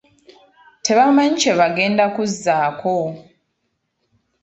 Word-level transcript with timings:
Tebamanyi 0.85 1.35
kye 1.41 1.53
bagenda 1.59 2.03
kuzzaako. 2.15 2.95